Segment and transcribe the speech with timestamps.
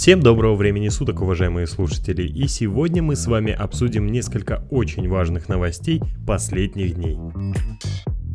[0.00, 5.48] Всем доброго времени суток, уважаемые слушатели, и сегодня мы с вами обсудим несколько очень важных
[5.48, 7.18] новостей последних дней.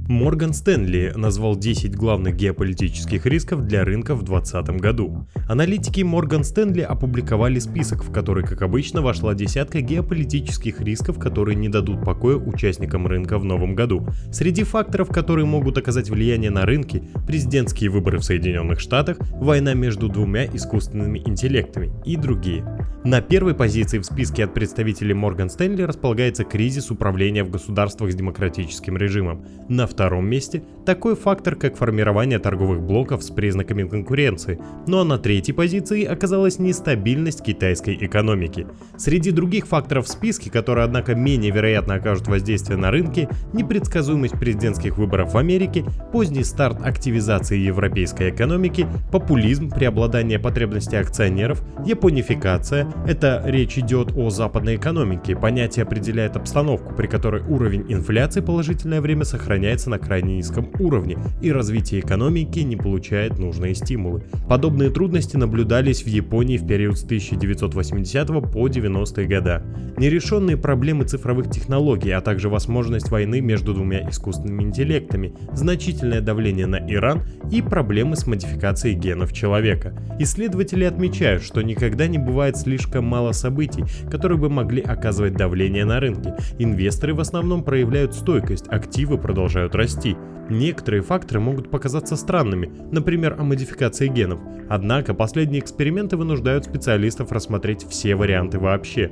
[0.10, 5.26] Морган Стэнли назвал 10 главных геополитических рисков для рынка в 2020 году.
[5.48, 11.70] Аналитики Морган Стэнли опубликовали список, в который, как обычно, вошла десятка геополитических рисков, которые не
[11.70, 14.05] дадут покоя участникам рынка в новом году.
[14.29, 20.10] Среди факторов, которые могут оказать влияние на рынки, президентские выборы в Соединенных Штатах, война между
[20.10, 22.65] двумя искусственными интеллектами и другие.
[23.06, 28.15] На первой позиции в списке от представителей Морган Стэнли располагается кризис управления в государствах с
[28.15, 29.46] демократическим режимом.
[29.70, 34.59] На втором месте такой фактор, как формирование торговых блоков с признаками конкуренции.
[34.88, 38.67] Ну а на третьей позиции оказалась нестабильность китайской экономики.
[38.97, 44.97] Среди других факторов в списке, которые однако менее вероятно окажут воздействие на рынки, непредсказуемость президентских
[44.97, 53.77] выборов в Америке, поздний старт активизации европейской экономики, популизм, преобладание потребностей акционеров, японификация, это речь
[53.77, 55.36] идет о западной экономике.
[55.36, 61.52] Понятие определяет обстановку, при которой уровень инфляции положительное время сохраняется на крайне низком уровне, и
[61.52, 64.23] развитие экономики не получает нужные стимулы.
[64.47, 69.61] Подобные трудности наблюдались в Японии в период с 1980 по 90-е годы.
[69.97, 76.77] Нерешенные проблемы цифровых технологий, а также возможность войны между двумя искусственными интеллектами, значительное давление на
[76.77, 77.21] Иран
[77.52, 79.93] и проблемы с модификацией генов человека.
[80.19, 85.99] Исследователи отмечают, что никогда не бывает слишком мало событий, которые бы могли оказывать давление на
[85.99, 86.33] рынки.
[86.59, 90.15] Инвесторы в основном проявляют стойкость, активы продолжают расти.
[90.64, 94.39] Некоторые факторы могут показаться странными, например, о модификации генов.
[94.70, 99.11] Однако последние эксперименты вынуждают специалистов рассмотреть все варианты вообще.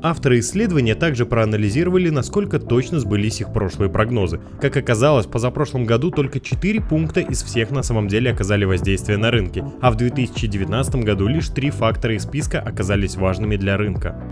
[0.00, 4.38] Авторы исследования также проанализировали, насколько точно сбылись их прошлые прогнозы.
[4.60, 9.32] Как оказалось, позапрошлом году только 4 пункта из всех на самом деле оказали воздействие на
[9.32, 14.22] рынки, а в 2019 году лишь 3 фактора из списка оказались важными для рынка.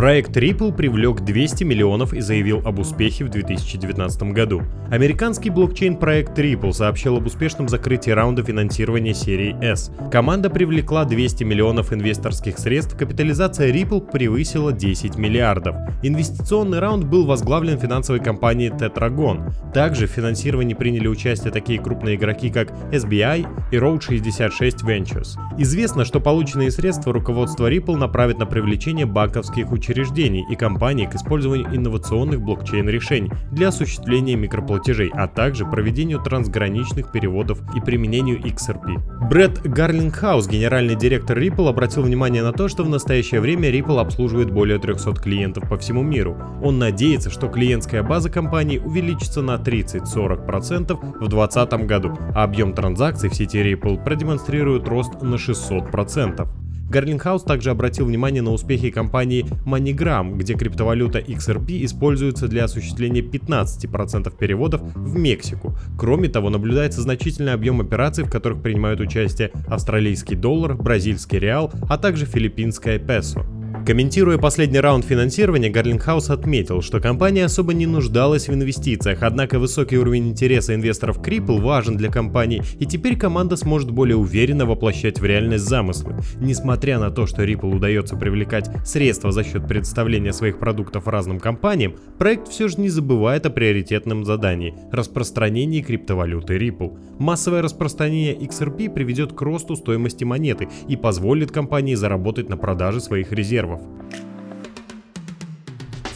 [0.00, 4.62] Проект Ripple привлек 200 миллионов и заявил об успехе в 2019 году.
[4.90, 9.92] Американский блокчейн-проект Ripple сообщил об успешном закрытии раунда финансирования серии S.
[10.10, 15.76] Команда привлекла 200 миллионов инвесторских средств, капитализация Ripple превысила 10 миллиардов.
[16.02, 19.52] Инвестиционный раунд был возглавлен финансовой компанией Tetragon.
[19.74, 25.36] Также в финансировании приняли участие такие крупные игроки, как SBI и Road 66 Ventures.
[25.58, 31.14] Известно, что полученные средства руководство Ripple направит на привлечение банковских участников учреждений и компаний к
[31.14, 39.28] использованию инновационных блокчейн-решений для осуществления микроплатежей, а также проведению трансграничных переводов и применению XRP.
[39.28, 44.50] Брэд Гарлингхаус, генеральный директор Ripple, обратил внимание на то, что в настоящее время Ripple обслуживает
[44.50, 46.36] более 300 клиентов по всему миру.
[46.62, 53.28] Он надеется, что клиентская база компании увеличится на 30-40% в 2020 году, а объем транзакций
[53.28, 56.48] в сети Ripple продемонстрирует рост на 600%.
[56.90, 64.36] Гарлингхаус также обратил внимание на успехи компании MoneyGram, где криптовалюта XRP используется для осуществления 15%
[64.36, 65.76] переводов в Мексику.
[65.96, 71.96] Кроме того, наблюдается значительный объем операций, в которых принимают участие австралийский доллар, бразильский реал, а
[71.96, 73.46] также филиппинская песо.
[73.90, 79.98] Комментируя последний раунд финансирования, Гарлингхаус отметил, что компания особо не нуждалась в инвестициях, однако высокий
[79.98, 85.18] уровень интереса инвесторов к Ripple важен для компании, и теперь команда сможет более уверенно воплощать
[85.18, 86.14] в реальность замыслы.
[86.38, 91.96] Несмотря на то, что Ripple удается привлекать средства за счет представления своих продуктов разным компаниям,
[92.16, 96.96] проект все же не забывает о приоритетном задании– распространении криптовалюты Ripple.
[97.18, 103.32] Массовое распространение XRP приведет к росту стоимости монеты и позволит компании заработать на продаже своих
[103.32, 104.29] резервов yourself.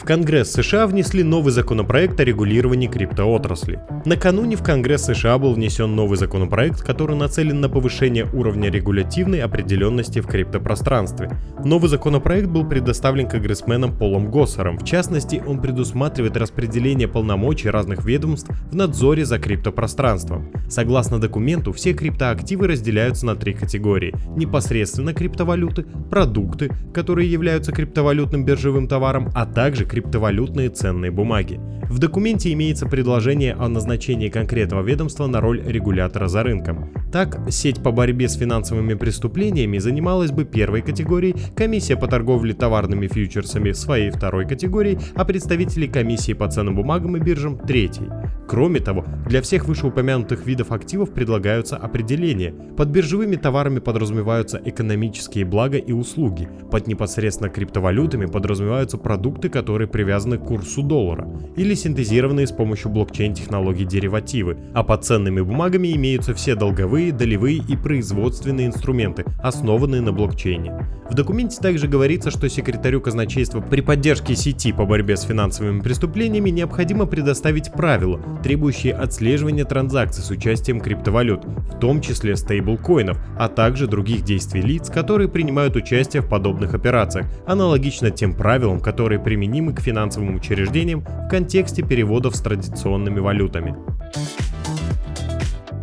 [0.05, 0.15] Резервов.
[0.15, 3.79] Конгресс США внесли новый законопроект о регулировании криптоотрасли.
[4.05, 10.19] Накануне в Конгресс США был внесен новый законопроект, который нацелен на повышение уровня регулятивной определенности
[10.19, 11.29] в криптопространстве.
[11.63, 14.77] Новый законопроект был предоставлен конгрессменом Полом Госсером.
[14.77, 20.51] В частности, он предусматривает распределение полномочий разных ведомств в надзоре за криптопространством.
[20.69, 24.13] Согласно документу, все криптоактивы разделяются на три категории.
[24.35, 31.57] Непосредственно криптовалюты, продукты, которые являются криптовалютным биржевым товаром, а также криптовалютные ценные бумаги.
[31.89, 36.89] В документе имеется предложение о назначении конкретного ведомства на роль регулятора за рынком.
[37.13, 43.07] Так, сеть по борьбе с финансовыми преступлениями занималась бы первой категорией, комиссия по торговле товарными
[43.07, 48.07] фьючерсами своей второй категорией, а представители комиссии по ценным бумагам и биржам третьей.
[48.47, 52.53] Кроме того, для всех вышеупомянутых видов активов предлагаются определения.
[52.77, 56.47] Под биржевыми товарами подразумеваются экономические блага и услуги.
[56.69, 63.85] Под непосредственно криптовалютами подразумеваются продукты, которые привязаны к курсу доллара, или синтезированные с помощью блокчейн-технологий
[63.85, 70.87] деривативы, а под ценными бумагами имеются все долговые, долевые и производственные инструменты, основанные на блокчейне.
[71.09, 76.49] В документе также говорится, что секретарю казначейства при поддержке сети по борьбе с финансовыми преступлениями
[76.49, 83.87] необходимо предоставить правила, требующие отслеживания транзакций с участием криптовалют, в том числе стейблкоинов, а также
[83.87, 89.81] других действий лиц, которые принимают участие в подобных операциях, аналогично тем правилам, которые применимы к
[89.81, 93.75] финансовым учреждениям в контексте переводов с традиционными валютами.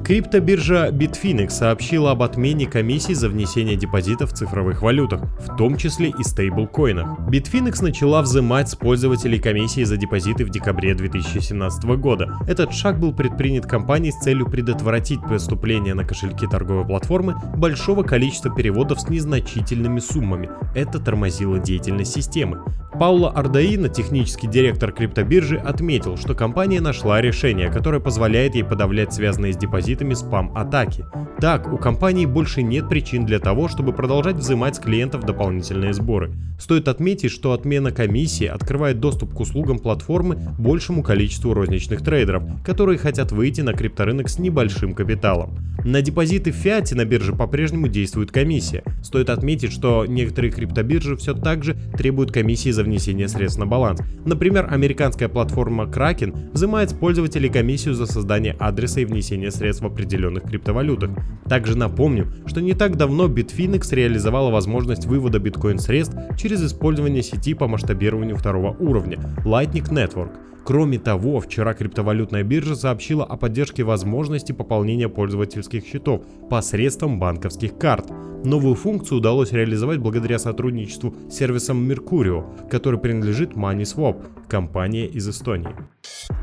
[0.05, 6.09] Криптобиржа Bitfinex сообщила об отмене комиссий за внесение депозитов в цифровых валютах, в том числе
[6.19, 7.21] и стейблкоинах.
[7.29, 12.37] Bitfinex начала взимать с пользователей комиссии за депозиты в декабре 2017 года.
[12.49, 18.53] Этот шаг был предпринят компанией с целью предотвратить поступление на кошельки торговой платформы большого количества
[18.53, 20.51] переводов с незначительными суммами.
[20.75, 22.61] Это тормозило деятельность системы.
[23.03, 29.53] Паула Ардаина, технический директор криптобиржи, отметил, что компания нашла решение, которое позволяет ей подавлять связанные
[29.53, 31.05] с депозитами спам-атаки.
[31.41, 36.31] Так, у компании больше нет причин для того, чтобы продолжать взимать с клиентов дополнительные сборы.
[36.61, 42.99] Стоит отметить, что отмена комиссии открывает доступ к услугам платформы большему количеству розничных трейдеров, которые
[42.99, 45.59] хотят выйти на крипторынок с небольшим капиталом.
[45.85, 48.85] На депозиты в фиате на бирже по-прежнему действует комиссия.
[49.03, 54.01] Стоит отметить, что некоторые криптобиржи все так же требуют комиссии за внесение средств на баланс.
[54.27, 59.87] Например, американская платформа Kraken взимает с пользователей комиссию за создание адреса и внесение средств в
[59.87, 61.11] определенных криптовалютах.
[61.49, 67.67] Также напомню, что не так давно Bitfinex реализовала возможность вывода биткоин-средств через использование сети по
[67.67, 70.33] масштабированию второго уровня Lightning Network.
[70.65, 78.11] Кроме того, вчера криптовалютная биржа сообщила о поддержке возможности пополнения пользовательских счетов посредством банковских карт.
[78.45, 85.75] Новую функцию удалось реализовать благодаря сотрудничеству с сервисом Mercurio, который принадлежит MoneySwap, компания из Эстонии.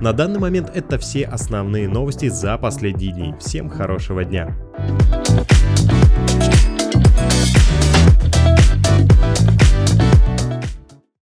[0.02, 3.36] На данный момент это все основные новости за последние дни.
[3.40, 4.56] Всем хорошего дня!